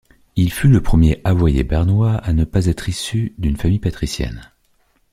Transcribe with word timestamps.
Il 0.35 0.51
fut 0.51 0.67
le 0.67 0.81
premier 0.81 1.21
avoyer 1.25 1.63
bernois 1.63 2.15
à 2.15 2.33
ne 2.33 2.43
pas 2.43 2.65
être 2.65 2.89
issu 2.89 3.35
d’une 3.37 3.55
famille 3.55 3.77
patricienne. 3.77 4.49